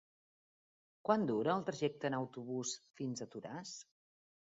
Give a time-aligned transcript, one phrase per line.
[1.09, 3.75] Quant dura el trajecte en autobús fins a Toràs?